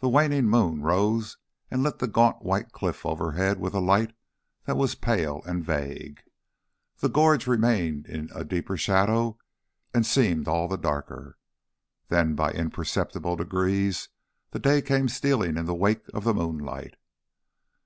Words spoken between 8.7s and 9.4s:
shadow